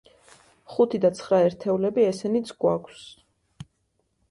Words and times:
ხუთი 0.75 0.99
და 1.03 1.11
ცხრა 1.19 1.41
ერთეულები, 1.49 2.07
ესენიც 2.15 2.55
გვაქვს. 2.65 3.07